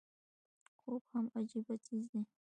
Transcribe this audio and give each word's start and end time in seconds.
خوب 0.79 1.01
هم 1.13 1.25
عجيبه 1.37 1.75
څيز 1.85 2.03
دی 2.11 2.21